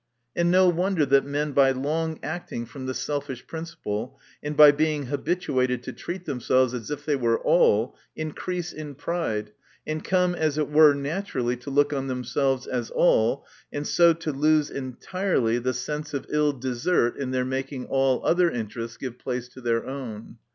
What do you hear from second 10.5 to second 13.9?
it were nat urally to look on themselves as all, and